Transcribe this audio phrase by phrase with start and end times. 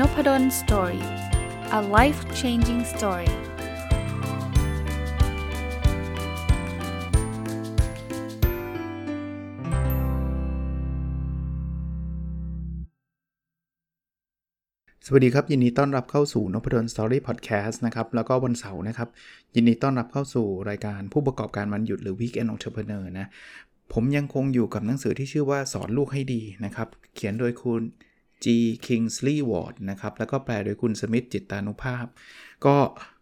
[0.00, 1.04] Nopadol Story
[1.78, 3.30] a life changing story
[15.06, 19.08] สวัสดีครับ ยินดีต้อนรับเข้าสู่นพดล Story พอดแคสต์นะครับ แล้วก็วันเสาร์นะครับ
[19.54, 23.26] ยินดีต้อนรับเข้าสู่รายการผู้ประกอบการวันหยุดหรือ Weekend Entrepreneur นะ
[23.92, 27.82] ผมยังคงอยู่กับหนังสือที่ชื่อว่าสอนลูกให้ดีนะครับ เขียนโดยคุณ
[28.44, 28.46] G
[28.86, 32.06] Kingsley Ward นะครับ แล้วก็แปลโดยคุณสมิธจิตตานุภาพ
[32.66, 32.76] ก็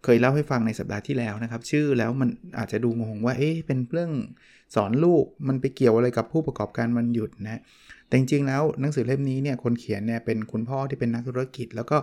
[0.05, 2.29] เคยเล่าให้ฟังในสัปดาห์ที่แล้วนะครับ ชื่อแล้วมัน
[2.59, 4.13] อาจจะดูงงว่า เอ๊ะ เป็นเรื่อง
[4.75, 7.61] สอนลูก มันไปเกี่ยวอะไรกับผู้ประกอบการมันหยุดนะ
[8.07, 11.97] แต่จริงๆแล้วหนังสือเล่มนี้เนี่ย คนเขียนเนี่ยเป็นคุณพ่อที่เป็นนักธุรกิจ แล้วก็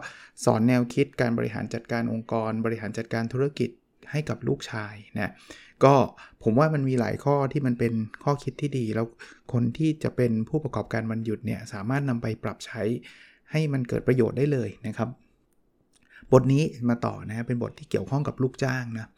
[0.46, 3.70] สอนแนวคิดการบริหารจัดการองค์กร บริหารจัดการธุรกิจ
[4.12, 5.32] ให้กับลูกชายนะ
[5.84, 5.96] ก็
[6.44, 7.94] ผมว่ามันมีหลายข้อที่มันเป็น
[8.24, 9.06] ข้อคิดที่ดี แล้ว
[9.54, 12.82] คนที่จะเป็นผู้ประกอบการวันหยุดเนี่ยสามารถนำไปปรับใช้
[13.52, 15.10] ให้มันเกิดประโยชน์ได้เลยนะครับ
[16.34, 19.10] บทนี้มาต่อนะเป็นบทที่เกี่ยวข้องกับลูกจ้างนะ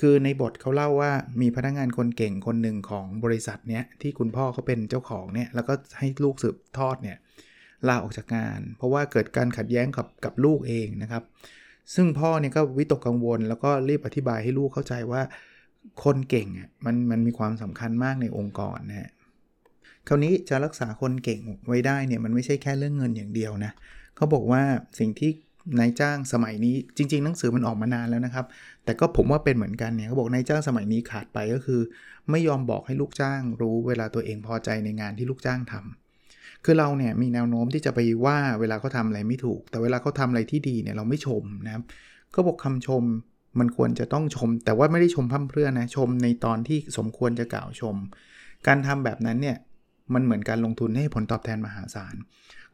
[0.00, 7.18] คือในบทเขาเล่าว่ามีพนักงานคนเก่งคนหนึ่งของบริษัทเนี้ยที่คุณพ่อเขาเป็นเจ้าของเนี่ยแล้วก็ให้ลูกสืบทอดเนี่ย
[7.88, 11.22] ลาออกจากงาน เพราะว่าเกิดการขัดแย้งกับกับลูกเองนะครับ
[11.94, 15.22] ซึ่งพ่อเนี่ยก็วิตกกังวล แล้วก็รีบอธิบายให้ลูกเข้าใจว่า
[16.04, 19.10] คนเก่งอะมันมันมีความสำคัญมากในองค์กรนะฮะ
[20.08, 23.72] คราวนี้จะรักษาคนเก่งไว้ได้เนี่ยมันไม่ใช่แค่เรื่องเงินอย่างเดียวนะ
[24.16, 24.62] เขาบอกว่า
[24.98, 25.30] สิ่งที่
[25.78, 28.46] นายจ้างสมัยนี้จริง ๆ หนังสือมันออกมานานแล้วนะครับ
[28.84, 31.80] แต่ก็ผมว่าเป็นเหมือนกันเนี่ยเขาบอกนายจ้างสมัยนี้ขาดไปก็คือ
[32.30, 36.01] ไม่ยอมบอกให้ลูกจ้างรู้เวลาตัวเองพอใจในงานที่ลูกจ้างทำ
[36.64, 41.82] คือเราเนี่ยมีแนวโน้มที่จะไปว่าเวลาเขาทาอะไรไม่ถูก แต่เวลาเขาทาอะไรที่ดีเนี่ยเราไม่ชมนะครับ
[42.34, 43.04] ก็บอกคำชม
[43.58, 47.96] มันควรจะต้องชม แต่ว่าไม่ได้ชมพั่มเพรื่อนะชมในตอนที่สมควรจะกล่าวชม
[48.66, 49.56] การทำแบบนั้นเนี่ย
[50.14, 52.14] มันเหมือนการลงทุนให้ผลตอบแทนมหาศาล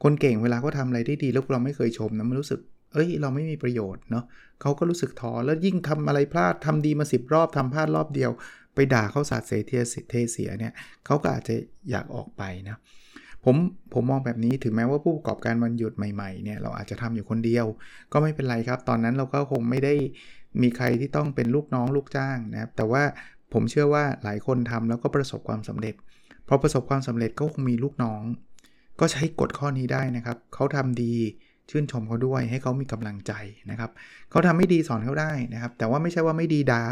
[0.03, 2.61] คนเก่งเวลาเขาทาอะไรได้ดีแล้วเราไม่เคยชมนะมันรู้สึก
[2.93, 4.25] เอ้ย เราไม่มีประโยชน์เนาะ
[4.61, 8.31] เขาก็รู้สึกท้อแล้วยิ่งทำอะไรพลาดทำดีมา 10 รอบทำพลาดรอบเดียว
[8.75, 9.73] ไปด่าเขาสาดเสียเท
[10.11, 10.73] เทเสียเนี่ย
[11.07, 11.55] เขาก็อาจจะ
[11.91, 12.77] อยากออกไปนะ
[13.51, 13.61] ผม
[13.95, 17.67] ผมมองแบบนี้ถึงแม้ว่าผู้ประกอบการวันหยุดใหม่ๆเนี่ยเราอาจจะทำอยู่คนเดียว
[18.13, 19.95] ก็ไม่เป็นไรครับ ตอนนั้นเราก็คงไม่ได้
[20.63, 23.03] มีใครที่ต้องเป็นลูกน้องลูกจ้างนะครับแต่ว่า
[23.53, 25.95] ผมเชื่อว่าหลายคนทำแล้วก็ประสบความสำเร็จ
[26.49, 28.23] พอประสบความสำเร็จก็คงมีลูกน้อง
[29.01, 31.15] ก็ใช้กฎข้อนี้ได้นะครับเขาทำดี
[31.71, 33.33] ชื่นชมเขาด้วยให้เขามีกำลังใจ
[33.71, 33.91] นะครับ
[34.31, 36.83] เขาทำไม่ดีสอนเขาได้นะครับ แต่ว่าไม่ใช่ว่าไม่ดีดา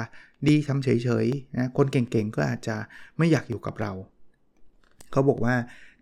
[0.48, 0.88] ดีทำเฉ
[1.24, 2.76] ยๆนะคนเก่งๆก็อาจจะ
[3.18, 3.92] ไม่อยากอยู่กับเรา
[5.12, 5.54] เขาบอกว่า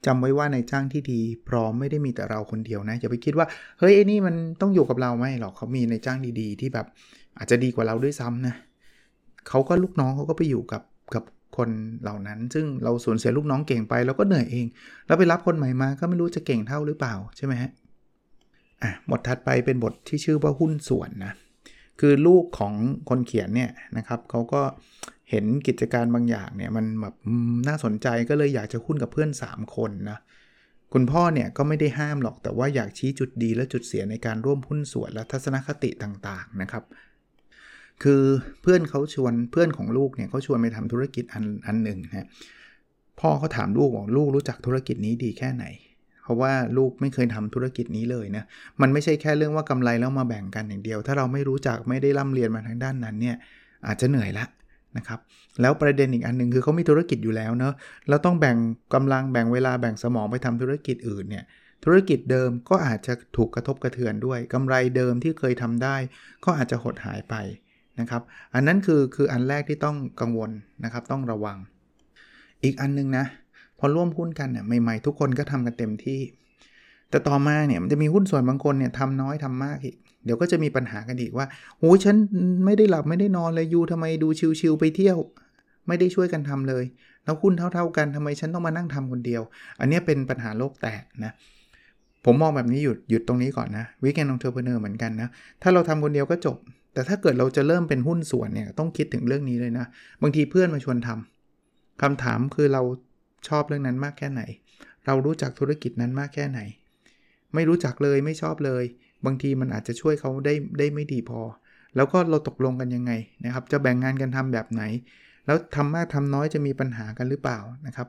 [0.07, 3.47] จำไว้ว่าในจ้างที่ดี พร้อมไม่ได้มีแต่เราคนเดียวนะอย่าไปคิดว่า
[3.79, 6.87] เฮ้ยไอ้นี่มันต้องอยู่กับเราไม่หรอกเขามีในจ้างดีๆ ที่แบบ
[7.39, 8.55] อาจจะดีกว่าเราด้วยซ้ำนะ
[9.49, 10.83] เขาก็ลูกน้องเขาก็ไปอยู่กับ
[11.15, 11.25] กับ
[11.57, 11.71] คน
[12.03, 14.67] เหล่านั้น ซึ่งเราสูญเสียลูกน้องเก่งไปเราก็เหนื่อยเอง
[15.07, 17.71] แล้วไปรับคนใหม่มาก็ไม่รู้จะเก่งเท่าหรือเปล่าใช่ไหมฮะ
[18.83, 21.33] อะบทถัดไปเป็นบทที่ชื่อว่าหุ้นส่วนนะ
[22.01, 22.75] คือลูกของ
[23.09, 24.63] คนเขียนเนี่ยนะครับเขาก็
[25.31, 27.15] เห็นกิจการบางอย่างเนี่ยมันแบบ
[27.69, 30.19] น่าสนใจก็เลยอยากจะหุ้นกับเพื่อน 3 คนนะ
[30.93, 36.85] คุณพ่อเนี่ยก็ไม่ได้ห้ามหรอกแต่ว่าอยากชี้จุดดีและจุดเสียในการร่วมหุ้นส่วนและทัศนคติต่างๆนะครับ
[38.03, 38.23] คือ
[38.63, 42.27] เพื่อนเขาชวนเพื่อนของลูกเนี่ยเขาชวนไปทำธุรกิจอันอันหนึ่งนะ
[43.21, 45.65] พ่อเขาถามลูกบอกลูกรู้จักธุรกิจนี้ดีแค่ไหน
[46.23, 48.45] เพราะว่าลูกไม่เคยทำธุรกิจนี้เลยนะ
[48.81, 53.37] มันไม่ใช่แค่เรื่องว่ากำไรแล้วมาแบ่งกันอย่างเดียว ถ้าเราไม่รู้จักไม่ได้ร่ำเรียนมาทางด้านนั้นเนี่ย
[53.87, 54.47] อาจจะเหนื่อยละ
[54.97, 55.21] นะครับ
[55.61, 57.75] แล้วประเด็นอีกอันหนึ่งคือเขามีธุรกิจอยู่แล้วเนาะ
[58.09, 58.57] แล้วต้องแบ่ง
[58.95, 61.45] กำลังแบ่งเวลาแบ่งสมองไปทำธุรกิจอื่นเนี่ย
[61.85, 65.97] ธุรกิจเดิมก็อาจจะถูกกระทบกระเทือนด้วยกำไรเดิมที่เคยทำได้
[66.45, 67.35] ก็อาจจะหดหายไป
[68.01, 68.23] นะครับ
[68.55, 70.51] อันนั้นคือคืออันแรกที่ต้องกังวล
[70.85, 71.59] นะครับต้องระวัง
[72.65, 73.25] อีกอันนึงนะ
[73.79, 76.21] พอร่วมหุ้นกันเนี่ยใหม่ๆทุกคนก็ทำกันเต็มที่
[77.11, 81.47] แต่ต่อมาเนี่ยมันจะมีหุ้นส่วนบางคนเนี่ยทำน้อยทำมากอีก เดี๋ยวก็จะมีปัญหากันอีกว่า
[81.79, 82.17] โอ้ฉัน
[82.65, 84.29] ไม่ได้หลับไม่ได้นอนเลยยูทำไมดู
[84.61, 85.19] ชิวๆไปเที่ยว
[85.89, 86.85] ไม่ได้ช่วยกันทำเลย
[87.25, 89.43] แล้วหุ้นเท่า ๆกันทำไมฉันต้องมานั่งทำคนเดียว
[89.81, 91.33] อันนี้เป็นปัญหาโลกแตกนะ
[92.25, 95.29] ผมมองแบบนี้หยุดหยุดตรงนี้ก่อนนะวิกเกนองเทอร์เพเนอร์เหมือนกันนะ
[95.63, 96.57] ถ้าเราทำคนเดียวก็จบ
[96.93, 99.87] แต่ถ้าเกิดเราจะเริ่มเป็นหุ้นส่วนเนี่ยต้องคิดถึงเรื่องนี้เลยนะ
[100.23, 102.83] บางทีเพื่อนมาชวนทำคำถามคือเรา
[103.49, 104.43] ชอบเรื่องนั้นมากแค่ไหน
[105.07, 106.61] เรารู้จักธุรกิจนั้นมากแค่ไหน
[107.55, 108.85] ไม่รู้จักเลยไม่ชอบเลย
[109.25, 111.41] บางทีมันอาจจะช่วยเขาได้ได้ไม่ดีพอ
[111.97, 113.13] แล้วก็เราตกลงกันยังไง
[113.45, 114.83] นะครับ จะแบ่งงานกันทำแบบไหน
[115.47, 118.09] แล้วทำมากทำน้อยจะมีปัญหากันหรือเปล่านะครับ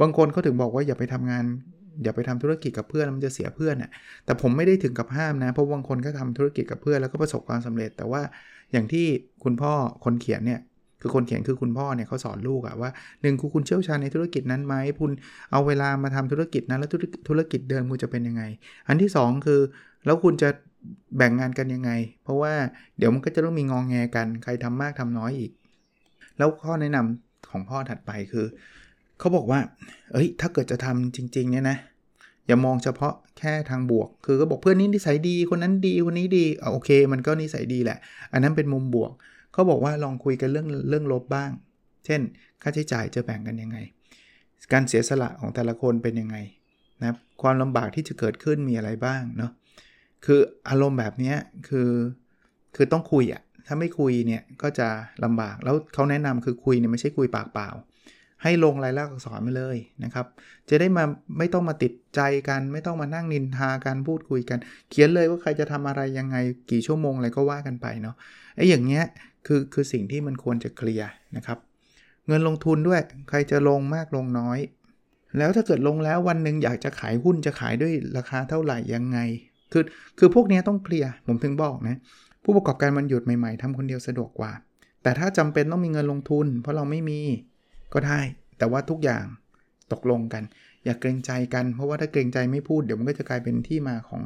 [0.00, 1.44] บางคนเขาถึงบอกว่าอย่าไปทำงาน
[2.02, 3.90] อย่าไปทำธุรกิจกับเพื่อนมันจะเสียเพื่อนน่ะ
[4.24, 8.22] แต่ผมไม่ได้ถึงกับห้ามนะ เพราะบางคนก็ทำธุรกิจกับเพื่อนแล้วก็ประสบความสำเร็จ แต่ว่า
[8.72, 9.06] อย่างที่
[9.44, 9.72] คุณพ่อ
[10.04, 10.60] คนเขียนเนี่ย
[11.00, 12.90] คือคนเขียนคือคุณพ่อเนี่ยเขาสอนลูกอะว่า
[13.22, 15.10] หนึ่งคือคุณเชี่ยวชาญในธุรกิจนั้นไหมคุณ
[15.52, 18.42] เอาเวลามาทำธุรกิจนั้นแล้วธุรกิจเดิมคุณจะเป็นยังไง
[18.88, 19.60] อันที่ 2 คือ
[20.04, 20.48] แล้วคุณจะ
[21.16, 21.90] แบ่งงานกันยังไง
[22.22, 22.52] เพราะว่า
[22.98, 25.50] เดี๋ยวมันก็จะต้องมีงองแงกัน ใครทำมากทำน้อยอีก
[26.38, 28.46] แล้วข้อแนะนำของพ่อถัดไปคือ
[29.18, 29.60] เขาบอกว่า
[30.12, 31.78] เอ้ย ถ้าเกิดจะทำจริง ๆ เนี่ยนะ
[32.46, 37.98] อย่ามองเฉพาะแค่ทางบวก คือก็บอกเพื่อนนี้นิสัยดี คนนั้นดี คนนี้ดีโอเค มันก็นิสัยดีแหละ
[38.32, 39.12] อันนั้นเป็นมุมบวก
[39.52, 41.50] เขาบอกว่าลองคุยกันเรื่องเรื่องลบบ้าง
[42.06, 42.20] เช่น
[42.62, 43.78] ค่าใช้จ่ายจะแบ่งกันยังไง
[44.72, 46.36] การเสียสละของแต่ละคนเป็นยังไง
[47.02, 49.52] นะความลำบากที่จะเกิดขึ้นมีอะไรบ้างเนาะ
[50.24, 51.34] คืออารมณ์แบบนี้
[51.68, 51.90] คือ
[52.76, 54.88] คือต้องคุยอะถ้าไม่คุยเนี่ยก็จะ
[55.24, 57.68] ลำบากแล้วเขาแนะนำคือคุยเนี่ยไม่ใช่คุยปากเปล่า
[58.42, 60.26] ให้ลงรายลักษณ์อักษรมาเลยนะครับ
[60.68, 61.04] จะได้มา
[61.38, 64.58] ไม่ต้องมาติดใจกัน ไม่ต้องมานั่งนินทากันพูดคุยกัน
[64.90, 66.36] เขียนเลยว่าใครจะทำอะไรยังไง
[66.70, 68.16] กี่ชั่วโมงอะไรก็ว่ากันไปเนาะ
[68.56, 69.04] ไอ้อย่างเงี้ย
[69.46, 71.58] คือคือสิ่งที่มันควรจะเคลียร์นะครับ
[72.26, 74.58] เงินลงทุนด้วยใครจะลงมากลงน้อย
[75.38, 79.18] แล้วถ้าเกิดลงแล้ววันหนึ่งอยากจะขายหุ้นจะขายด้วยราคาเท่าไหร่ยังไง
[79.74, 79.84] คือ
[80.18, 81.96] คือพวกนี้ต้องเคลียร์ผมถึงบอกนะ
[82.44, 84.52] ผู้ประกอบการมันหยุดใหม่ๆทำคนเดียวสะดวกกว่า
[85.02, 87.20] แต่ถ้าจำเป็นต้องมีเงินลงทุน เพราะเราไม่มี
[87.94, 88.20] ก็ได้
[88.58, 89.24] แต่ว่าทุกอย่าง
[89.92, 90.42] ตกลงกัน
[90.84, 94.22] อย่าเกรงใจกัน เพราะว่าถ้าเกรงใจไม่พูดเดี๋ยวมันก็จะกลายเป็นที่มาของ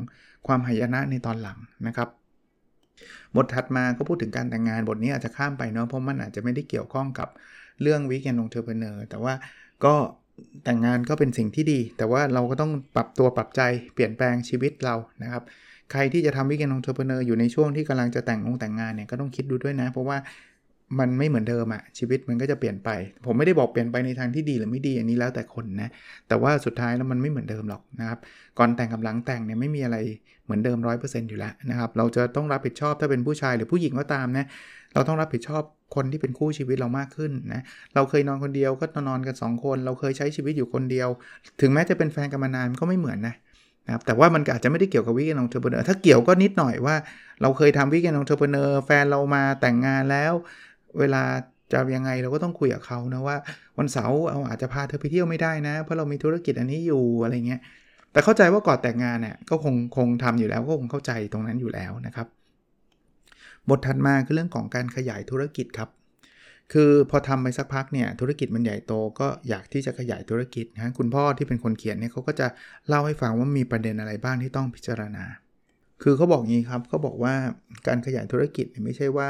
[0.47, 2.09] ความหายนะในตอนหลังนะครับ
[3.37, 7.29] บทถัดมาก็พูดถึงการแต่งงานบทนี้อาจจะข้ามไปเนาะเพราะมันอาจจะไม่ได้เกี่ยวข้องกับ
[7.83, 9.35] เรื่อง Weekend Entrepreneur แต่ว่า
[9.85, 9.95] ก็
[10.65, 13.61] แต่งงานก็เป็นสิ่งที่ดี แต่ว่าเราก็ต้องปรับตัวปรับใจ
[13.95, 15.43] เปลี่ยนแปลงชีวิตเรานะครับ
[15.93, 20.19] ใครที่จะทำ Weekend Entrepreneur อยู่ในช่วงที่กำลังจะแต่งงแต่งงานเนี่ยก็ต้องคิดดูด้วยนะ เพราะว่า
[20.99, 22.91] มันไม่เหมือนเดิมอะชีวิตมันก็จะเปลี่ยนไป
[23.27, 25.89] ผมไม่ได้บอกเปลี่ยนไปในทางที่ดีหรือไม่ดีอันนี้แล้วแต่คนนะ
[26.29, 28.19] แต่ว่าสุดท้ายแล้วมันไม่เหมือนเดิมหรอกนะครับ
[28.59, 29.97] ก่อนแต่งกับหลังแต่งเนี่ยไม่มีอะไร
[30.45, 34.47] เหมือนเดิม 100%อยู่แล้วนะครับเราจะต้องรับผิดชอบถ้าเป็นผู้ชายหรือผู้หญิงก็ตามนะ
[34.95, 35.63] เราต้องรับผิดชอบ
[35.95, 37.63] คนที่เป็นคู่ชีวิตเรามากขึ้นนะ
[37.95, 41.09] เราเคยนอนคนเดียวก็นอนกัน 2 คน เราเคยใช้ชีวิตอยู่คนเดียว
[41.61, 43.35] ถึงแม้จะเป็นแฟนกันมานานก็ไม่เหมือนนะ
[43.87, 46.97] นะครับแต่ว่ามันอาจจะไม่ได้เกี่ยวกับ Weekend Entrepreneur ถ้าเกี่ยวก็นิดหน่อยว่า
[47.43, 50.33] เราเคยทำ Weekend Entrepreneur แฟนเรามาแต่งงานแล้ว
[50.99, 51.23] เวลา
[51.73, 53.37] จะยังไงเราก็ต้องคุยกับเขานะว่า
[53.79, 57.61] วันเสาร์เอาอาจจะพาเธอไปเที่ยวไม่ได้นะ เพราะเรามีธุรกิจอันนี้อยู่อะไรเงี้ย
[58.13, 62.27] แต่เข้าใจว่าก่อนแต่งงานเนี่ยก็คงคงทำอยู่แล้วก็คงเข้าใจตรงนั้นอยู่แล้วนะครับ
[63.69, 65.89] บทถัดมาคือเรื่องของการขยายธุรกิจครับ
[66.73, 72.47] คือพอทำไปสักพักเนี่ยธุรกิจมันใหญ่โตก็อยากที่จะขยายธุรกิจนะคุณพ่อที่เป็นคนเขียนเนี่ยเขาก็จะ
[72.89, 75.25] เล่าให้ฟังว่ามีประเด็นอะไรบ้างที่ต้องพิจารณา
[76.03, 77.35] คือเขาบอกงี้ครับเขาบอกว่า
[77.87, 79.29] การขยายธุรกิจไม่ใช่ว่า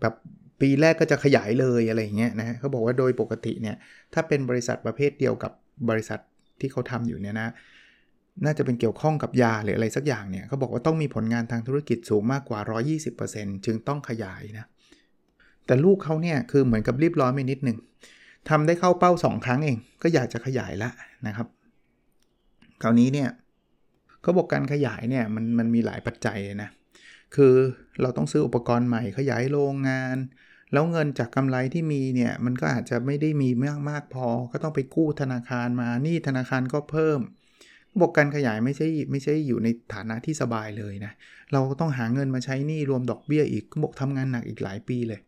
[0.00, 0.14] แบบ
[0.60, 3.76] ปีแรกก็จะขยายเลยอะไรเงี้ยนะเขาบอกว่าโดยปกติเนี่ย
[4.14, 5.52] ถ้าเป็นบริษัทประเภทเดียวกับ
[5.90, 6.20] บริษัท
[6.60, 7.48] ที่เขาทำอยู่เนี่ยนะ
[8.44, 12.60] น่าจะเป็นเกี่ยวข้องกับยาหรืออะไรสักอย่างเนี่ยเขาบอกว่าต้องมีผลงานทางธุรกิจสูงมากกว่า
[13.12, 14.66] 120%จึงต้องขยายนะ
[15.66, 17.78] แต่ลูกเขาเนี่ยคือเหมือนกับรีบร้อนไปนิดหนึ่ง
[18.48, 20.90] ทำได้เข้าเป้า 2 ครั้งเอง ก็อยากจะขยายละ
[21.26, 21.46] นะครับ
[22.82, 23.28] คราวนี้เนี่ย
[24.22, 26.70] เขาบอกการขยายเนี่ยมันมันมีหลายปัจจัยนะ
[27.34, 27.54] คือ
[28.02, 30.16] เราต้องซื้ออุปกรณ์ใหม่ขยายโรงงาน
[30.72, 37.20] แล้วเงินจากกำไรที่มีเนี่ยมันก็อาจจะไม่ได้มีมากมากพอ ก็ต้องไปกู้ธนาคารมานี่ธนาคารก็เพิ่ม
[38.00, 41.12] บอกการขยายไม่ใช่ไม่ใช่อยู่ในฐานะที่สบายเลยนะ
[41.52, 45.20] เราต้องหาเงินมาใช้นี่รวมดอกเบี้ยอีกกบอกทำงานหนักอีกหลายปีเลย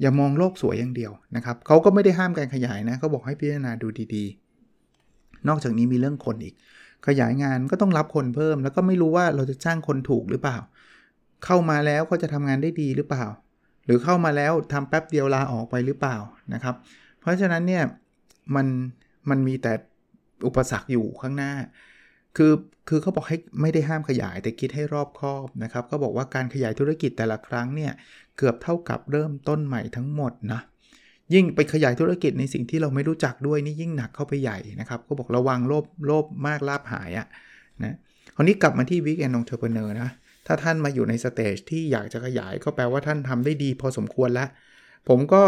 [0.00, 6.54] อย่ามองโลกสวยอย่างเดียวนะครับเขาก็ไม่ได้ห้ามการขยายนะเขาบอกให้พิจารณาดูดีๆ นอกจากนี้มีเรื่องคนอีก
[7.06, 10.58] ขยายงานก็ต้องรับคนเพิ่ม แล้วก็ไม่รู้ว่าเราจะจ้างคนถูกหรือเปล่า
[11.44, 13.24] เข้ามาแล้วเขาจะทำงานได้ดีหรือเปล่า
[13.84, 16.16] หรือเข้ามาแล้วทำแป๊บเดียวลาออกไปหรือเปล่า
[16.54, 16.74] นะครับ
[17.20, 17.84] เพราะฉะนั้นเนี่ย
[18.54, 18.66] มัน
[19.30, 19.72] มันมีแต่
[20.46, 21.52] อุปสรรคอยู่ข้างหน้า
[22.36, 22.52] คือ
[22.88, 27.92] คือเขาบอกให้ไม่ได้ห้ามขยายแต่คิดให้รอบคอบนะครับเขาบอกว่าการขยายธุรกิจแต่ละครั้งเนี่ย
[28.36, 30.60] เกือบเท่ากับเริ่มต้นใหม่ทั้งหมดนะ
[31.34, 37.26] ยิ่งไปขยายธุรกิจในสิ่งที่เราไม่รู้จักด้วยนี่ยิ่งหนักเข้าไปใหญ่นะครับเขาบอกระวังโลภโลภมากลาภหายอะ
[37.82, 37.96] นะ
[38.34, 40.10] คราวนี้กลับมาที่ Weekend Entrepreneur นะ
[40.46, 44.48] ถ้าท่านมาอยู่ใน stage ที่อยากจะขยายก็แปลว่าท่านทำได้ดีพอสมควรแล้ว
[45.08, 45.42] ผมก็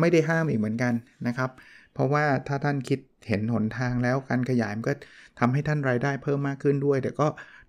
[0.00, 0.92] ไม่ได้ห้ามอีกเหมือนกัน
[1.26, 1.50] นะครับ
[1.94, 2.98] เพราะว่าถ้าท่านคิด
[3.28, 4.94] เห็นหนทางแล้วการขยายมันก็
[5.38, 7.26] ทำให้ท่านรายได้เพิ่มมากขึ้นด้วย แต่ก็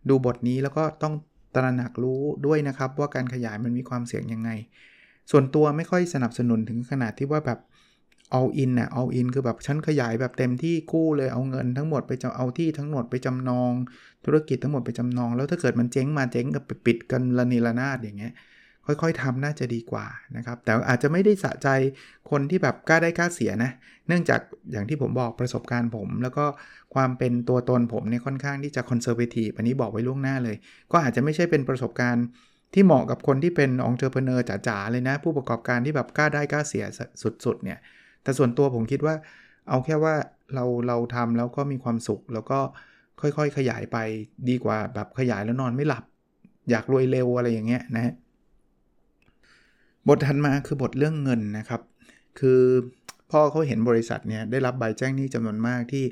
[0.10, 1.14] ดูบทนี้แล้วก็ต้อง
[1.56, 4.50] ตระหนักรู้ด้วยนะครับ ว่าการขยายมันมีความเสี่ยงยังไง
[5.32, 7.60] ส่วนตัวไม่ค่อยสนับสนุนถึงขนาดที่ว่าแบบ
[8.38, 13.72] all in นะ all in คือแบบฉันขยายแบบเต็มที่กู้เลยเอาเงินทั้งหมดไปจะเอาที่ทั้งหมดไปจำนอง
[14.26, 18.34] ธุรกิจทั้งหมดไปจำนอง แล้วถ้าเกิดมันเจ๊งมาเจ๊งกับปิดกันละนิระนาดอย่างเงี้ย
[18.86, 20.06] ค่อยๆทำน่าจะดีกว่า
[20.38, 21.68] นะครับ แต่อาจจะไม่ได้สะใจ
[22.30, 23.72] คนที่แบบกล้าได้กล้าเสียนะ
[24.08, 26.46] เนื่องจากอย่างที่ผมบอกประสบการณ์ผม แล้วก็
[26.96, 30.56] ความเป็นตัวตนผมเนี่ยค่อนข้างที่จะคอนเซอร์เวทีฟอันนี้บอกไว้ล่วงหน้าเลย
[30.92, 32.26] ก็อาจจะไม่ใช่เป็นประสบการณ์
[32.74, 36.86] ที่เหมาะกับคนที่เป็นองค์เทอเพเนอร์จ๋าๆเลยนะ ผู้ประกอบการที่แบบกล้าได้กล้าเสีย
[37.46, 37.80] สุดๆเนี่ย
[38.24, 39.16] แต่ส่วนตัวผมคิดว่า
[39.70, 40.16] เอาแค่ว่า
[40.54, 42.60] เราเราทำแล้วก็มีความสุข แล้วก็
[43.22, 43.98] ค่อยๆ ขยายไป
[44.50, 46.04] ดีกว่าแบบขยายแล้วนอนไม่หลับ
[46.70, 48.14] อยากรวยเร็วอะไรอย่างเงี้ยนะ
[50.08, 51.82] บทถัดมาคือบทเรื่องเงินนะครับ
[52.40, 52.62] คือ
[53.32, 56.04] พ่อเขาเห็นบริษัทเนี่ยได้รับใบแจ้งหนี้จำนวนมากที่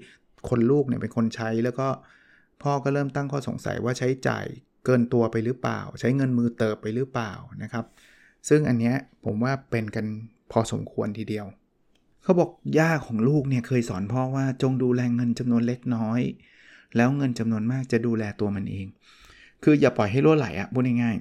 [0.49, 1.87] คนลูกเนี่ยเป็นคนใช้ แล้วก็
[2.63, 4.45] พ่อก็เริ่มตั้งข้อสงสัยว่าใช้จ่าย
[4.85, 7.31] เกินตัวไปหรือเปล่า ใช้เงินมือเติบไปหรือเปล่า
[7.63, 7.85] นะครับ
[8.49, 10.05] ซึ่งอันเนี้ยผมว่าเป็นกัน
[10.51, 11.45] พอสมควรทีเดียว
[12.23, 16.21] เขาบอกย่าของลูกเนี่ยเคยสอนพ่อว่าจงดูแลเงินจำนวนเล็กน้อย
[16.95, 18.85] แล้วเงินจำนวนมากจะดูแลตัวมันเอง
[19.63, 21.15] คืออย่าปล่อยให้รั่วไหลอะพูดง่าย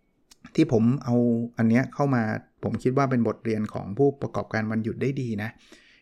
[0.00, 1.16] ๆที่ผมเอา
[1.58, 2.22] อันเนี้ยเข้ามา
[2.62, 5.50] ผมคิดว่าเป็นบทเรียนของผู้ประกอบการวันหยุดได้ดีนะ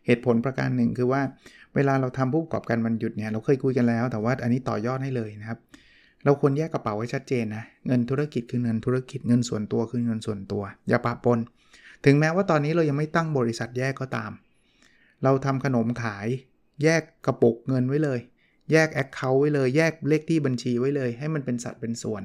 [0.06, 1.22] เหตุผลประการหนึ่งคือว่า
[1.74, 5.58] เวลาเราทำผู้ประกอบการวันหยุดเนี่ยเราเคยคุยกันแล้ว แต่ว่าอันนี้ต่อยอดให้เลยนะครับ
[6.24, 11.38] เราควรแยกกระเป๋าไว้ชัดเจนนะเงินธุรกิจคือเงินธุรกิจเงินส่วนตัวคือเงินส่วนตัว อย่าปะปน
[12.04, 14.30] ถึงแม้ว่าตอนนี้เรายังไม่ตั้งบริษัทแยกก็ตาม
[15.24, 16.26] เราทำขนมขาย
[16.82, 18.20] แยกกระปุกเงินไว้เลย
[18.72, 22.22] แยกแอคเคาท์ไว้เลย แยกเลขที่บัญชีไว้เลย ให้มันเป็นสัดเป็นส่วน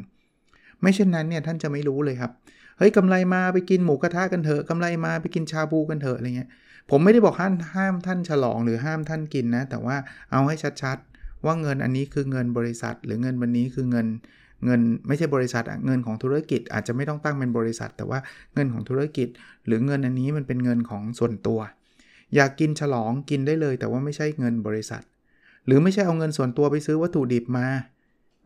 [0.81, 2.31] ไม่เช่นนั้นเนี่ยท่านจะไม่รู้เลยครับ
[2.77, 6.49] เฮ้ยกำไรมาไปกินหมูกระทะกันเถอะกำไรมาไปกินชาบูกันเถอะอะไรเงี้ย
[6.89, 9.95] ผมไม่ได้บอกห้ามห้ามท่านฉลองหรือห้ามท่านกินนะ แต่ว่า
[10.31, 14.07] เอาให้ชัดๆ ว่าเงินอันนี้คือเงินบริษัท หรือเงินวันนี้คือเงิน
[14.65, 18.19] เงินไม่ใช่บริษัทเงินของธุรกิจอาจจะไม่ต้องตั้งเป็นบริษัท แต่ว่า
[18.53, 19.27] เงินของธุรกิจ
[19.65, 21.59] หรือเงินอันนี้มันเป็นเงินของส่วนตัว
[22.35, 25.03] อยากกินฉลองกินได้เลย แต่ว่าไม่ใช่เงินบริษัท
[25.65, 27.67] หรือไม่ใช่เอาเงินส่วนตัวไปซื้อวัตถุดิบมา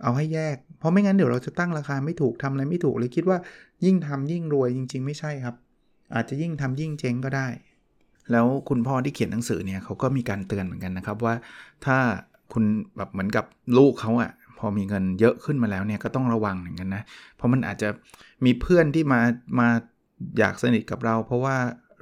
[0.04, 3.38] เอาให้แยก เพราะไม่งั้นเดี๋ยวเราจะตั้งราคาไม่ถูกทำอะไรไม่ถูกเลยคิดว่า
[3.86, 5.56] ยิ่งทำยิ่งรวยจริง ๆ ไม่ใช่ครับ
[6.16, 7.48] อาจจะยิ่งทำยิ่งเจ๊งก็ได้
[8.32, 11.34] แล้วคุณพ่อที่เขียนหนังสือเนี่ยเขาก็มีการเตือนเหมือนกันนะครับว่า
[11.86, 11.98] ถ้า
[12.54, 12.64] คุณ
[12.98, 13.46] แบบเหมือนกับ
[13.78, 17.04] ลูกเขาอะ พอมีเงินเยอะขึ้นมาแล้วเนี่ยก็ต้องระวังเหมือนกันนะ
[17.36, 17.90] เพราะมันอาจจะ
[18.46, 19.22] มีเพื่อนที่มา
[19.60, 19.68] มา
[20.40, 21.56] อยากสนิทกับเรา เพราะว่า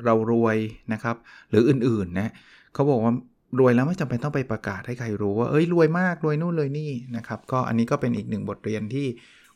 [0.05, 0.57] เรารวย
[0.93, 1.15] นะครับ
[1.49, 2.31] หรืออื่นๆนะ
[2.73, 3.13] เขาบอกว่า
[3.59, 9.07] รวยแล้วไม่จำเป็นต้องไปประกาศให้ใครรู้ว่าเอ้ยรวยมากรวยนู่นเลยนี่นะครับ ก็อันนี้ก็เป็นอีกหนึ่งบทเรียนที่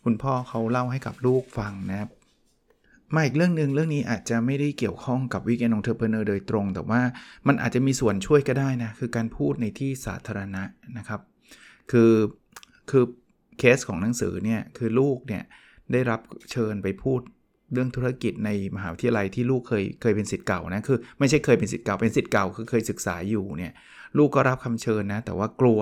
[0.04, 2.10] คุณพ่อเขาเล่าให้กับลูกฟังนะครับ
[3.16, 7.02] มาอีกเรื่องหนึ่งเรื่องนี้อาจจะไม่ได้เกี่ยวข้องกับวิกแอนองเทอร์เพเนอร์โดยตรง แต่ว่า
[7.48, 10.64] มันอาจจะมีส่วนช่วยก็ได้นะ คือการพูดในที่สาธารณะ
[10.98, 11.22] นะครับ
[11.92, 12.12] คือ
[12.92, 13.04] คือ
[13.60, 15.44] เคสของหนังสือเนี่ยคือลูกเนี่ย
[15.92, 16.20] ได้รับ
[16.52, 17.22] เชิญไปพูด
[17.74, 23.74] เรื่องธุรกิจในมหาวิทยาลัยที่ลูกเคยเคยเป็นสิทธิ์เก่านะคือไม่ใช่เคยเป็นสิทธิ์เก่าเป็นสิทธิ์เก่าคือเคยศึกษาอยู่เนี่ย
[24.18, 25.82] ลูกก็รับคำเชิญนะแต่ว่ากลัว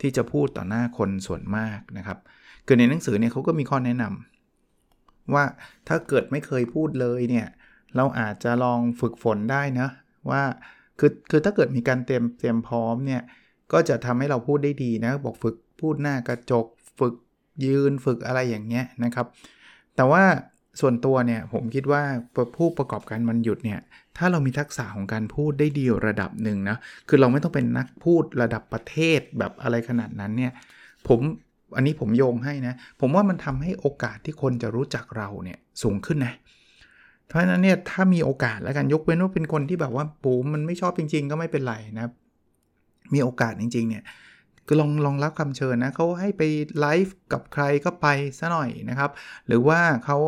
[0.00, 2.18] ที่จะพูดต่อหน้าคนส่วนมากนะครับ
[2.66, 5.44] คือในหนังสือเนี่ยเขาก็มีข้อแนะนำว่า
[5.88, 7.46] ถ้าเกิดไม่เคยพูดเลยเนี่ย
[7.96, 9.88] เราอาจจะลองฝึกฝนได้นะ
[10.30, 10.42] ว่า
[10.98, 13.22] คือคือถ้าเกิดมีการเตรียมเตรียมพร้อมเนี่ย
[13.72, 16.66] ก็จะทำให้เราพูดได้ดีนะบอกฝึก พูดหน้ากระจก
[16.98, 17.14] ฝึก
[17.64, 19.26] ยืนฝึกอะไรอย่างเงี้ยนะครับ
[19.96, 20.22] แต่ว่า
[20.80, 22.02] ส่วนตัวเนี่ยผมคิดว่า
[22.56, 23.80] ผู้ประกอบการมันหยุดเนี่ย
[24.16, 26.76] ถ้าเรามีทักษะของการพูดได้ดีระดับหนึ่งนะ
[27.08, 30.52] คือเราไม่ต้องเป็นนักพูดระดับประเทศแบบอะไรขนาดนั้นเนี่ย
[31.08, 31.20] ผม
[31.76, 36.34] อันนี้ผมโยงให้นะ ผมว่ามันทำให้โอกาสที่คนจะรู้จักเราเนี่ยสูงขึ้นนะ
[37.26, 42.06] เพราะฉะนั้นเนี่ยถ้ามีโอกาสแล้วกันยกเว้นว่าเป็นคนที่แบบว่าปูมันไม่ชอบจริง ๆ ก็ไม่เป็นไรนะ
[43.14, 44.04] มีโอกาสจริง ๆ เนี่ย
[44.68, 46.42] ก็ลองลองรับคำเชิญนะเขาให้ไป
[46.80, 48.06] ไลฟ์กับใครก็ไป
[48.38, 49.10] ซะหน่อยนะครับ
[49.46, 50.18] หรือว่าเขา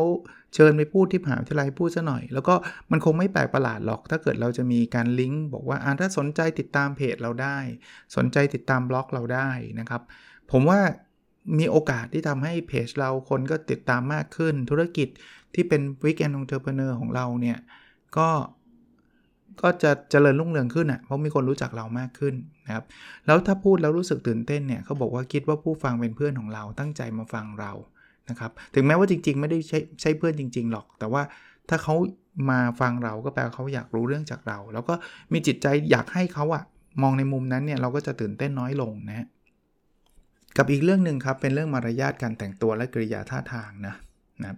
[0.55, 2.55] เชิญไปพูดที่มหาวิทยาลัยพูดซะหน่อย แล้วก็
[2.91, 7.57] มันคงไม่แปลกประหลาดหรอก ถ้าเกิดเราจะมีการลิงก์บอกว่าถ้าสนใจติดตามเพจเราได้
[8.15, 10.01] สนใจติดตามบล็อกเราได้นะครับ
[10.51, 10.79] ผมว่า
[11.59, 15.07] มีโอกาสที่ทำให้เพจเราคนก็ติดตามมากขึ้น ธุรกิจ
[15.55, 17.57] ที่เป็น Weekend Entrepreneur ของเราเนี่ย
[18.17, 18.29] ก็
[19.61, 22.85] ก็จะเจริญรุ่งเรืองขึ้นอะเพราะมีคนรู้จักเรามากขึ้นนะครับ
[23.25, 27.71] แล้วถ้าพูดแล้วรู้สึกตื่นเต้นเนี่ยเขาบอกว่าคิดว่าผู้ฟังเป็นเพื่อนของเราตั้งใจมาฟังเรา
[28.29, 31.21] นะครับถึงแม้ว่าจริง ๆ ไม่ได้ใช่ใช่เพื่อนจริง ๆ หรอก แต่ว่า
[31.69, 31.95] ถ้าเขา
[32.49, 34.93] มาฟังเราก็แปลว่าเขาอยากรู้เรื่องจากเรา แล้วก็
[35.33, 36.63] มีจิตใจอยากให้เขาอะ
[37.01, 39.27] มองในมุมนั้นเนี่ยเราก็จะตื่นเต้นน้อยลงนะ
[40.57, 43.95] กับอีกเรื่องหนึ่งครับเป็นเรื่องมารยาทการแต่งตัวและกริยาท่าทางนะ
[44.41, 44.57] นะครับ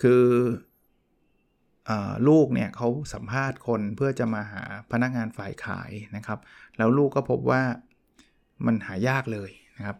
[0.00, 0.22] คือ
[2.28, 4.62] ลูกเนี่ยเขาสัมภาษณ์คนเพื่อจะมาหา
[4.92, 6.38] พนักงานฝ่ายขายนะครับ
[6.76, 7.62] แล้วลูกก็พบว่า
[8.66, 9.96] มันหายากเลยนะครับ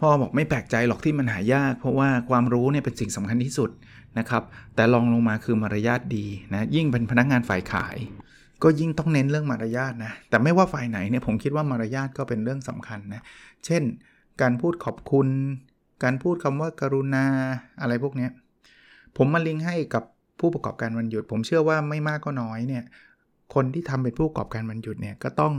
[0.00, 3.70] พ่อบอกไม่แปลกใจหรอกที่มันหายาก เพราะว่าความรู้เนี่ยเป็นสิ่งสำคัญที่สุด
[4.18, 4.42] นะครับ
[4.74, 7.96] แต่ลองลงมาคือมารยาทดีนะยิ่งเป็นพนักงานฝ่ายขาย
[8.62, 13.22] ก็ยิ่งต้องเน้นเรื่องมารยาทนะแต่ไม่ว่าฝ่ายไหนเนี่ยผมคิดว่ามารยาทก็เป็นเรื่องสำคัญนะ
[13.66, 13.82] เช่น
[14.40, 15.28] การพูดขอบคุณ
[16.04, 17.26] การพูดคำว่ากรุณา
[17.80, 18.28] อะไรพวกนี้
[19.16, 20.04] ผมมาลิงก์ให้กับ
[20.40, 22.84] ผู้ประกอบการวันหยุด ผมเชื่อว่าไม่มากก็น้อยเนี่ย
[23.54, 25.54] คนที่ทำเป็นผู้ประกอบการวันหยุดเนี่ยก็ต้อง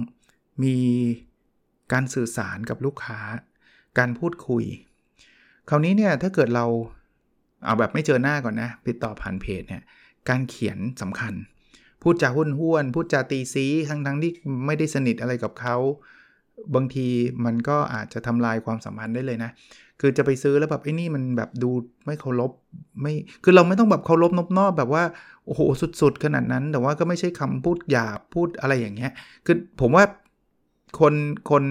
[0.63, 0.77] มี
[1.93, 3.19] การสื่อสารกับลูกค้า
[3.97, 4.63] การพูดคุย
[5.69, 6.65] คราวนี้เนี่ยถ้าเกิดเรา
[7.65, 9.83] เอาแบบไม่เจอหน้าก่อนนะติดต่อผ่านเพจเนี่ย
[10.29, 11.33] การเขียนสำคัญ
[12.01, 14.31] พูดจาหุ้นห้วนพูดจาตีซีทั้งทั้งที่
[14.65, 15.77] ไม่ได้สนิทอะไรกับเขา
[16.75, 17.07] บางที
[17.45, 19.51] มันก็อาจจะทำลายความสัมพันธ์ได้เลยนะ
[20.01, 21.69] คือจะไปซื้อแล้วแบบไอ้นี่มันแบบดู
[22.05, 22.51] ไม่เคารพ
[23.01, 23.13] ไม่
[23.43, 25.03] คือเราไม่ต้องแบบเคารพนบนอบแบบว่า
[25.45, 25.61] โอ้โห
[26.01, 29.11] สุดๆ ขนาดนั้น แต่ว่าก็ไม่ใช่คำพูดหยาบพูดอะไรอย่างเงี้ย
[29.45, 30.03] คือผมว่า
[30.99, 31.13] คน
[31.51, 31.63] คน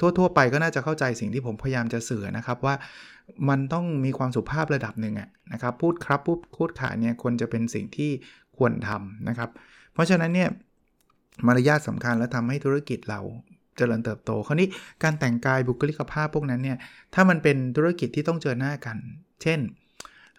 [0.00, 2.74] ทั่ว ๆ ไปก็น่าจะเข้าใจสิ่งที่ผมพยายามจะสื่อนะครับว่า
[3.48, 8.10] มันต้องมีความสุภาพระดับหนึ่งอะนะครับ พูดครับพูดพูดขาเนี่ยควรจะเป็นสิ่งที่
[8.58, 9.50] ควรทำนะครับ
[9.92, 10.48] เพราะฉะนั้นเนี่ย
[11.46, 13.20] มารยาทสำคัญและทำให้ธุรกิจเรา
[13.78, 14.68] เจริญเติบโต คราวนี้
[15.02, 16.78] การแต่งกายบุคลิกภาพพวกนั้นเนี่ย
[17.14, 18.96] ถ้ามันเป็นธุรกิจที่ต้องเจอหน้ากัน
[19.42, 19.60] เช่น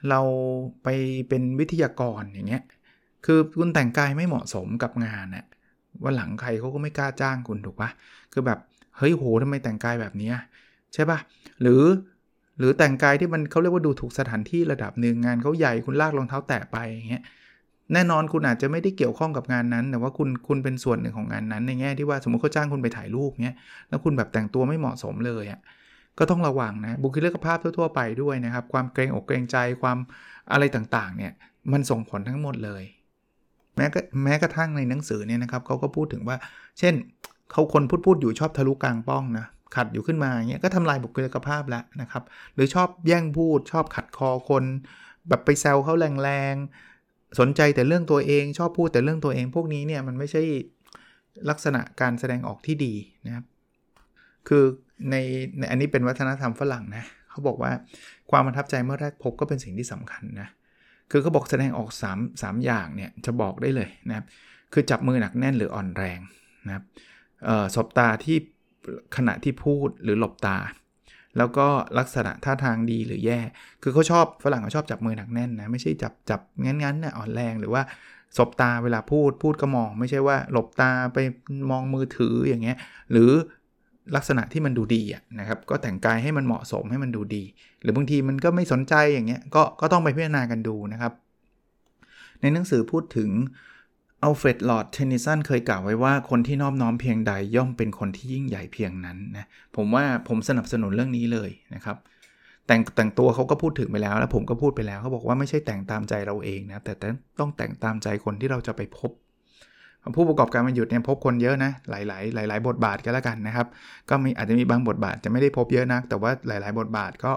[0.10, 0.22] เรา
[0.84, 0.88] ไป
[1.30, 2.64] เป็นวิทยากรอย่างเงี้ย
[3.26, 5.46] คือคุณแต่งกายไม่เหมาะสมกับงานอะ
[6.04, 7.90] วันหลังใครเขาก็ไม่กล้าจ้างคุณถูกปะ
[8.34, 8.60] คือแบบ
[8.98, 10.32] เฮ้ยโหทำไมแต่งกายแบบนี้
[10.94, 11.20] ใช่ปะ
[11.62, 11.84] หรือ
[12.58, 17.24] หรือแต่งกายที่มันเขาเรียกว่าดูถูกสถานที่ระดับหนึ่งงานเขาใหญ่คุณลากรองเท้าแตะไปอย่างเงี้ย
[17.94, 23.58] แน่นอนคุณอาจจะไม่ได้เกี่ยวข้องกับงานนั้น แต่ว่าคุณคุณเป็นส่วนหนึ่งของงานนั้นในแง่ที่ว่าสมมติเขาจ้างคุณไปถ่ายรูปเงี้ย
[23.90, 25.60] แล้วคุณแบบแต่งตัวไม่เหมาะสมเลยอะ่ะ
[26.20, 29.98] ก็ต้องระวังนะบุคลิกภาพทั่วๆไปด้วยนะครับ ความเกรงอกเกรงใจความ
[30.52, 31.32] อะไรต่างๆเนี่ย
[31.72, 32.84] มันส่งผลทั้งหมดเลย
[33.76, 36.38] แม้กแม้กระทั่งในหนังสือเนี่ยนะครับเขาก็พูดถึงว่า
[36.80, 36.94] เช่น
[37.52, 42.24] เขาคนพูดพูดอยู่ชอบทะลุกลางป้องนะขัดอยู่ขึ้นมาอย่างเงี้ยก็ทำลายบุคลิกภาพแล้วนะครับ
[42.56, 44.64] หรือชอบแย่งพูดชอบขัดคอคน
[45.30, 45.94] แบบไปแซวเขา
[46.24, 46.56] แรง
[47.40, 50.42] สนใจแต่เรื่องตัวเอง ชอบพูดแต่เรื่องตัวเอง พวกนี้เนี่ยมันไม่ใช่
[51.50, 52.94] ลักษณะการแสดงออกที่ดี
[53.26, 53.46] นะครับ
[54.48, 54.64] คือ
[55.12, 55.16] ใน
[55.58, 57.72] ในอันนี้เป็นวัฒนธรรมฝรั่งนะเขาบอกว่า
[58.32, 60.50] ความประทับใจเมื่อแรกพบก็เป็นสิ่งที่สำคัญนะ
[61.12, 64.26] คือเขาบอกแสดงออก3 3อย่างเนี่ยจะบอกได้เลยนะครับ
[64.74, 66.20] คือจับมือหนักแน่นหรืออ่อนแรง
[66.68, 66.84] นะครับ
[67.76, 68.38] สบตาที่
[69.18, 70.58] ขณะที่พูดหรือหลบตา
[71.38, 71.68] แล้วก็
[72.00, 73.40] ลักษณะท่าทางดีหรือแย่
[73.84, 77.82] คือเขาชอบฝรั่งเขาชอบจับมือหนักแน่นนะ ไม่ใช่จับจับงั้นๆนะอ่อนแรงหรือว่า
[78.38, 81.18] สบตาเวลาพูดพูดก็มอง ไม่ใช่ว่าหลบตาไป
[81.72, 82.78] มองมือถืออย่างเงี้ย
[83.12, 83.32] หรือ
[84.16, 85.04] ลักษณะที่มันดูดี
[85.40, 87.44] นะครับก็แต่งกายให้มันเหมาะสมให้มันดูดี
[87.82, 91.14] หรือบางทีมันก็ไม่สนใจอย่างเงี้ยก็ก็ต้องไปพิจารณากันดูนะครับ
[92.42, 93.30] ในหนังสือพูดถึง
[94.24, 101.98] อัลเฟรดลอร์ดเทนนิสันเคยกล่าวไว้ว่าคนที่นอบน้อมเพียงใดย่อมเป็นคนที่ยิ่งใหญ่เพียงนั้นนะผมว่าผมสนับสนุนเรื่องนี้เลยนะครับ
[102.68, 106.94] แต่งแต่งตัวเขาก็พูดถึงไปแล้ว แล้วผมก็พูดไปแล้วเขาบอกว่าไม่ใช่แต่งตามใจเราเองนะแต่
[107.40, 109.12] ต้องแต่งตามใจคนที่เราจะไปพบ
[110.16, 112.02] ผู้ประกอบการมันหยุดเนี่ยพบคนเยอะนะหลา
[112.46, 113.68] ย ๆ หลาย ๆ บทบาทก็แล้วกันนะครับ
[114.10, 117.32] ก็มีอาจจะมีบางบทบาทจะไม่ได้พบเยอะนัก แต่ว่าหลาย ๆ บทบาทก็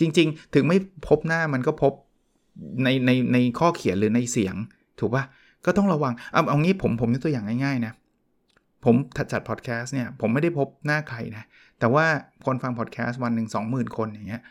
[0.00, 0.78] จริง ๆ ถึงไม่
[1.08, 1.92] พบหน้ามันก็พบ
[2.84, 4.54] ในในในข้อเขียนหรือในเสียง
[5.00, 5.24] ถูกปะ
[5.66, 7.92] ก็ต้องระวัง เอาเอางี้ผมผมยกตัวอย่างง่ายๆนะ
[8.84, 11.44] ผมถัดจัดพอดแคสต์เนี่ยผมไม่ได้พบหน้าใครนะ
[11.78, 12.04] แต่ว่า
[12.46, 14.42] คนฟังพอดแคสต์วันหนึ่งสองหมื่นคนอย่างเงี้ย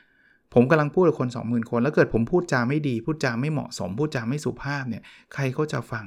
[0.54, 6.06] ผมกำลังพูดกับคน 20,000 คน แล้วเกิดผมพูดจาไม่ดี พูดจาไม่เหมาะสม พูดจาไม่สุภาพเนี่ยใครเขาจะฟัง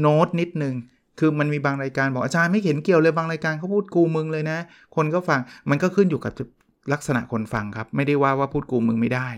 [0.00, 0.74] โน้ตนิดนึง
[1.18, 4.58] คือมันมีบางรายการบอกอาจารย์ไม่เห็นเกี่ยวเลยบางรายการเขาพูดกูมึงเลยนะ
[4.96, 5.40] คนก็ฟัง
[5.70, 6.32] มันก็ขึ้นอยู่กับ
[6.92, 9.28] ลักษณะคนฟังครับ ไม่ได้ว่าว่าพูดกูมึงไม่ได้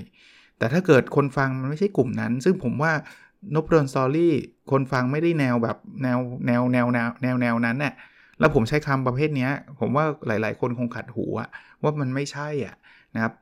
[0.58, 2.92] แต่ถ้าเกิดคนฟังมันไม่ใช่กลุ่มนั้น ซึ่งผมว่า
[3.54, 4.34] นบดอนสตอรี่
[4.70, 7.94] คนฟังไม่ได้แนวแบบแนวแนวแนวแนวแนวแนวนั้นน่ะ
[8.38, 9.48] แล้วผมใช้คำประเภทนี้
[9.80, 11.24] ผมว่าหลาย ๆ คนคงขัดหู
[11.82, 12.76] ว่ามันไม่ใช่อะ
[13.14, 13.32] นะครับ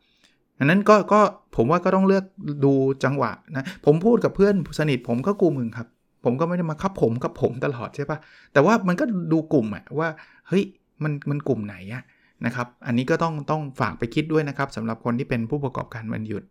[0.59, 1.21] อันนั้นก็ก็
[1.57, 2.25] ผมว่าก็ต้องเลือก
[2.65, 2.73] ดู
[3.05, 5.87] จังหวะนะผมพูดกับเพื่อนสนิทผมก็กูมึงครับ
[6.25, 8.19] ผมก็ไม่ได้มาคับผมกับผมตลอดใช่ปะ
[8.53, 10.09] แต่ว่ามันก็ดูกลุ่มอะว่า
[10.49, 10.65] เฮ้ย
[11.03, 12.03] มันมันกลุ่มไหนอะ
[12.47, 16.43] นะครับ อันนี้ก็ต้องต้องฝากไปคิดด้วยนะครับสำหรับคนที่เป็นผู้ประกอบการวันหยุด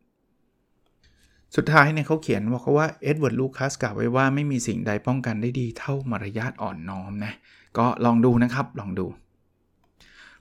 [1.55, 7.33] สุดท้ายเนี่ยเขาเขียนบอกเขาว่าเอ็ดเวิร์ดลูคัสกล่าวไว้ว่าไม่มีสิ่งใดป้องกันได้ดีเท่ามารยาทอ่อนน้อมนะ
[7.77, 9.07] ก็ลองดูนะครับลองดู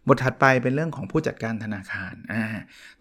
[0.07, 2.43] บทถัดไปเป็นเรื่องของผู้จัดการธนาคารอ่า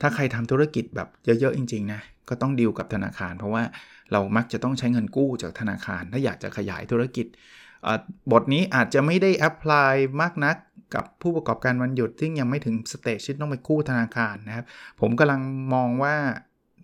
[0.02, 3.64] ถ้าใครทำธุรกิจแบบเยอะๆจริงๆนะก็ต้องดีลกับธนาคาร เพราะว่า
[4.12, 7.26] เรามักจะต้องใช้เงินกู้จากธนาคาร ถ้าอยากจะขยายธุรกิจ
[8.32, 10.56] บทนี้อาจจะไม่ได้ apply มากนัก
[10.96, 14.66] กับผู้ประกอบการวันหยุด ซึ่งยังไม่ถึง stage ที่ต้องไปกู้ธนาคารนะครับ
[15.02, 15.42] ผมกำลัง
[15.74, 16.16] มองว่า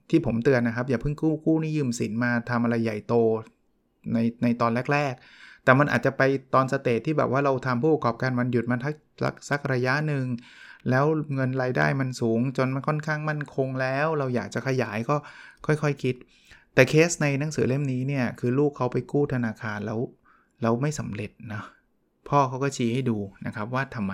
[0.09, 3.13] ที่ผมเตือนนะครับ อย่าเพิ่งกู้กู้หนี้ยืมสินมาทำอะไรใหญ่โต
[4.13, 6.21] ในในตอนแรก ๆ แต่มันอาจจะไป
[6.53, 8.95] ตอน stage ที่แบบว่าเราทำผู้ประกอบการวันหยุดมาทัก
[9.49, 10.25] สักระยะหนึ่ง
[10.89, 15.15] แล้วเงินรายได้มันสูงจนมันค่อนข้างมั่นคงแล้ว เราอยากจะขยายก็
[15.65, 16.15] ค่อยๆคคิด
[16.73, 19.99] แต่เคสในหนังสือเล่มนี้เนี่ยคือลูกเขาไปกู้ธนาคารแล้ว
[20.61, 21.61] แล้วไม่สำเร็จนะ
[22.29, 24.13] พ่อเขาก็ชี้ให้ดูนะครับว่าทำไม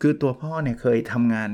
[0.00, 1.50] คือตัวพ่อเนี่ยเคยทำงาน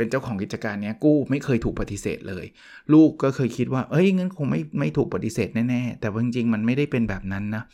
[0.00, 2.44] เป็นเจ้าของกิจการเนี้ยกู้ไม่เคยถูกปฏิเสธเลย
[2.92, 7.64] ลูกก็เคยคิดว่า เอ้ยงั้นคงไม่ไม่ถูกปฏิเสธแน่ๆแต่จริงๆมันไม่ได้เป็นแบบนั้นนะ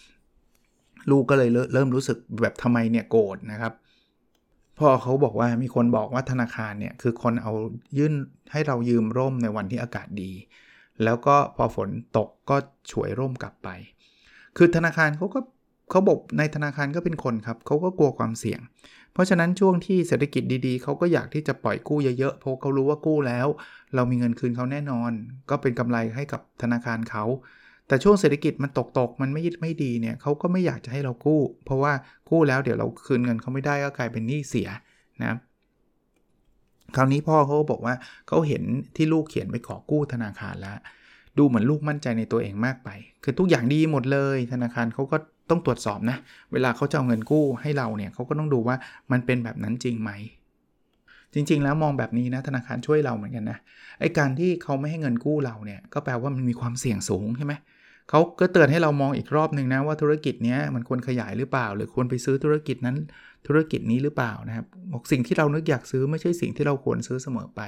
[1.11, 3.73] ลูกก็เลยเริ่มรู้สึกแบบทำไมเนี่ยโกรธนะครับ
[4.79, 7.53] พ่อเขาบอกว่ามีคนบอกว่าธนาคารเนี่ยคือคนเอา
[7.99, 8.15] ยื่น
[8.53, 10.33] ให้เรายืมร่มในวันที่อากาศดี
[11.05, 12.57] แล้วก็พอฝนตกก็
[12.91, 13.69] ฉวยร่มกลับไป
[14.57, 15.41] คือธนาคารเขาก็
[15.90, 18.61] เขาบอกในธนาคารก็เป็นคนครับเขาก็กลัวความเสี่ยง
[19.12, 23.46] เพราะฉะนั้นช่วงที่เศรษฐกิจดีๆ เขาก็อยากที่จะปล่อยกู้เยอะๆเพราะเขารู้ว่ากู้แล้ว
[23.94, 25.12] เรามีเงินคืนเขาแน่นอน
[25.51, 27.25] ก็เป็นกำไรให้กับธนาคารเขา
[27.88, 31.92] แต่ช่วงเศรษฐกิจมันตกตกมันไม่ไม่ดีเนี่ยเขาก็ไม่อยากจะให้เรากู้ เพราะว่า
[32.31, 34.68] กู้แล้วเดี๋ยวเราคืนเงินเขาไม่ได้ก็กลายเป็นหนี้เสีย
[35.20, 35.38] นะครับ
[36.96, 37.94] คราวนี้พ่อเขาบอกว่า
[38.29, 38.62] เขาเห็น
[38.96, 40.79] ที่ลูกเขียนไปขอกู้ธนาคารแล้ว
[41.38, 42.88] ดูเหมือนลูกมั่นใจในตัวเองมากไป
[43.25, 45.16] คือทุกอย่างดีหมดเลย ธนาคารเขาก็
[45.51, 46.16] ต้องตรวจสอบนะ
[46.53, 48.77] เวลาเขาจะเอาเงินกู้ให้เราเนี่ยเขาก็ต้องดูว่า
[49.12, 50.11] มันเป็นแบบนั้นจริงไหม
[51.35, 53.59] จริง ๆ แล้วมองแบบนี้นะธนาคารช่วยเราเหมือนกันนะ
[54.01, 57.55] ไอ้การที่เขาไม่ให้เงินกู้เราเนี่ยก็แปลว่ามันมีความเสี่ยงสูงใช่ไหม
[58.11, 62.96] เขาก็เตือนให้เรามองอีกรอบหนึ่งนะว่าธุรกิจนี้มันควรขยายหรือเปล่า หรือควรไปซื้อธุรกิจนั้น
[63.46, 67.61] ธุรกิจนี้หรือเปล่านะครับบอกสิ่งที่เรานึกอยากซื้อไม่ใช่สิ่งที่เราควรซื้อเสมอไป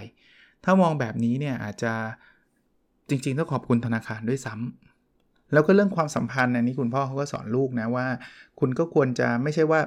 [0.64, 1.92] ถ้ามองแบบนี้เนี่ยอาจจะ
[3.08, 8.06] จริงๆต้องขอบคุณธนาคารด้วยซ้ำแล้วก็เรื่องความสัมพันธ์อันนี้คุณพ่อเขาก็สอนลูกนะว่า
[8.60, 9.80] คุณก็ควรจะไม่ใช่ว่า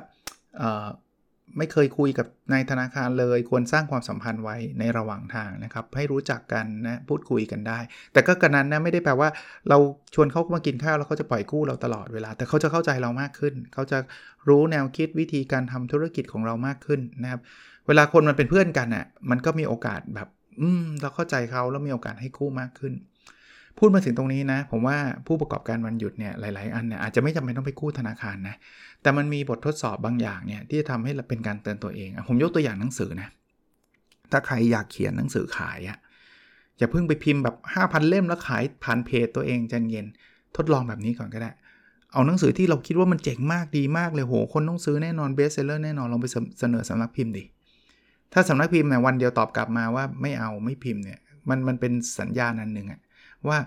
[1.57, 7.79] ไม่เคยคุยกับนายธนาคารเลย ควรสร้างความสัมพันธ์ไว้ในระหว่างทางนะครับ ให้รู้จักกันนะพูดคุยกันได้
[8.13, 9.29] แต่ก็กระนั้นนะไม่ได้แปลว่า
[9.69, 9.77] เรา
[10.13, 13.97] ชวนเขามากินข้าวแล้วเขาจะปล่อยกู้เราตลอดเวลา แต่เขาจะเข้าใจเรามากขึ้น เขาจะ
[14.47, 17.41] รู้แนวคิดวิธีการทำธุรกิจของเรามากขึ้นนะครับ
[17.87, 20.27] เวลาคนมันเป็นเพื่อนกันอะมันก็มีโอกาสแบบ
[20.61, 22.93] อืมเราเข้าใจเขาแล้วมีโอกาสให้กู้มากขึ้น
[23.77, 28.55] พูดมาถึงตรงนี้นะ ผมว่าผู้ประกอบการวันหยุดเนี่ยหลาย ๆ อันเนี่ยอาจจะไม่จำเป็นต้องไปกู้ธนาคารนะ
[29.01, 33.29] แต่มันมีบททดสอบบางอย่างเนี่ยที่จะทำให้เป็นการเตือนตัวเอง ผมยกตัวอย่างหนังสือนะ
[34.31, 35.97] ถ้าใครอยากเขียนหนังสือขายอะ
[36.77, 40.05] อย่าเพิ่งไปพิมพ์แบบ 5,000 เล่มแล้วขายผ่านเพจตัวเองใจเย็น
[40.57, 41.51] ทดลองแบบนี้ก่อนก็ได้
[42.13, 46.27] เอาหนังสือที่เราคิดว่ามันเจ๋งมากดีมากเลยโห คนต้องซื้อแน่นอน bestseller แน่นอนลองไป
[46.59, 47.43] เสนอสำนักพิมพ์ดิ
[48.33, 52.99] ถ้าสำนักพิมพ์เนี่ยวันเดียวตอบกลับมาว่าไม่เอาไม่พิมพ์เนี่ยมันมันเป็นสัญญาณนันหนึ่งอะ
[53.49, 53.57] ว่า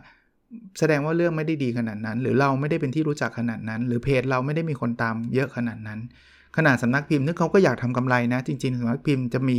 [0.79, 6.01] แสดงว่าเรื่องไม่ได้ดีขนาดนั้น หรือเราไม่ได้เป็นที่รู้จักขนาดนั้น หรือเพจเราไม่ได้มีคนตามเยอะขนาดนั้น
[6.57, 9.59] ขนาดสำนักพิมพ์นึกเขาก็อยากทำกำไรนะ จริงๆสำนักพิมพ์จะมี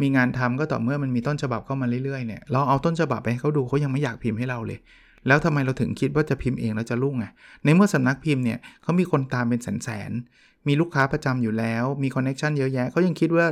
[0.00, 4.78] มีงานทำก็ต่อเมื่อมันมีต้นฉบับเข้ามาเรื่อยๆเนี่ยเราเอาต้นฉบับไปให้เขาดูเขายังไม่อยากพิมพ์ให้เราเลย
[5.26, 7.32] แล้วทำไมเราถึงคิดว่าจะพิมพ์เองแล้วจะรุ่งอะ
[7.64, 13.46] ในเมื่อสำนักพิมพ์เนี่ยเขามีคนตามเป็นแสนๆมีลูกค้าประจำอยู่แล้ว มีคอนเน็ชันเยอะแยะเขายังคิดว่า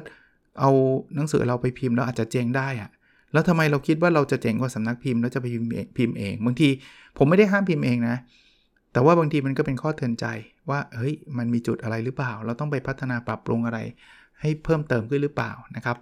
[0.60, 0.70] เอา
[1.16, 2.90] หนังสือเราไปพิมพ์แล้วอาจจะเจงได้อะ
[3.34, 6.68] แล้วทำไมเราคิดว่าเราจะเจ๋งกว่าสำนักพิมพ์แล้วจะไปพิมพ์พิมพ์เองบางที
[7.18, 8.16] ผมไม่ได้ห้ามพิมพ์เองนะ
[8.92, 10.26] แต่ว่าบางทีมันก็เป็นข้อเตือนใจ
[10.70, 13.78] ว่าเฮ้ยมันมีจุดอะไรหรือเปล่า เราต้องไปพัฒนาปรับปรุงอะไร
[14.40, 15.96] ให้เพิ่มเติมขึ้นหรือเปล่านะครับ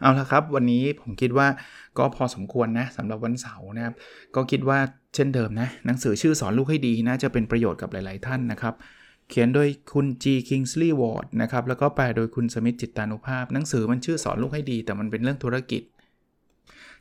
[0.00, 1.46] เอาละครับ วันนี้ผมคิดว่า
[1.98, 3.94] ก็พอสมควรนะสำหรับวันเสาร์นะครับ
[4.34, 4.78] ก็คิดว่า
[5.14, 8.74] เช่นเดิมนะหนังสือชื่อสอนลูกให้ดีนะจะเป็นประโยชน์กับหลาย ๆ ท่านนะครับ
[9.28, 15.82] เขียนโดยคุณ G Kingsley Ward นะครับแล้วก็แปลโดยคุณสมิธจิตตานุภาพ หนังสือมันชื่อสอนลูกให้ดี แต่มันเป็นเรื่องธุรกิจ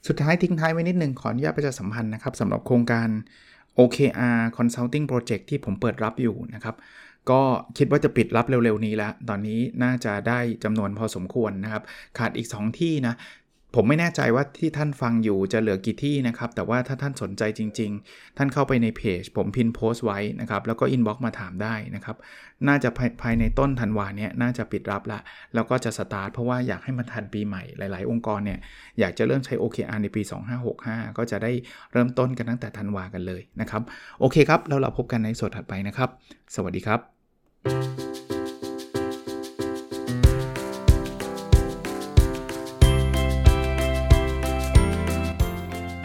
[0.07, 3.09] สุดท้ายทิ้งท้ายไว้นิดนึงขออนุญาตประชาสัมพันธ์นะครับสำหรับโครงการ
[3.79, 6.75] OKR Consulting Project ที่ผมเปิดรับอยู่นะครับ
[7.29, 7.41] ก็
[7.77, 11.83] คิดว่าจะปิดรับเร็วๆนี้แล้ว ตอนนี้น่าจะได้จำนวนพอสมควรนะครับ
[12.17, 13.13] ขาดอีก 2 ที่นะ
[13.75, 22.17] ผมไม่แน่ใจว่าที่ท่านฟังอยู่จะเหลือกี่ที่นะครับ แต่ว่าถ้าท่านสนใจจริง ๆ ท่านเข้าไปในเพจ ผม pin โพสต์ไว้นะครับ แล้วก็ inbox มาถามได้นะครับ
[22.67, 22.89] น่าจะ
[23.21, 25.19] ภายในต้นธันวาเนี้ยน่าจะปิดรับละ
[25.53, 28.59] แล้วก็จะสตาร์ทเพราะว่าอยากให้มันทันปีใหม่ หลาย ๆ องค์กรเนี่ย
[28.99, 30.21] อยากจะเริ่มใช้ OKR ในปี
[30.69, 31.51] 2565 ก็จะได้
[31.93, 33.81] เริ่มต้นกันตั้งแต่ธันวากันเลยนะครับ
[34.19, 36.09] โอเคครับ แล้วเราพบกันในสดถัดไปนะครับ
[36.55, 38.12] สวัสดีครับ